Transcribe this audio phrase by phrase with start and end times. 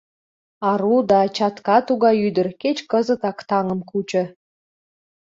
[0.69, 4.23] Ару да чатка тугай ӱдыр, кеч кызытак таҥым кучо.